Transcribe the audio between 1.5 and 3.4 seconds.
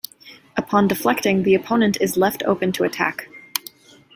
opponent is left open to attack.